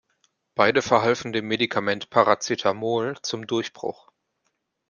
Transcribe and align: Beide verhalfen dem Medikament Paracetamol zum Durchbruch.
Beide 0.55 0.81
verhalfen 0.81 1.31
dem 1.31 1.47
Medikament 1.47 2.09
Paracetamol 2.09 3.19
zum 3.21 3.45
Durchbruch. 3.45 4.11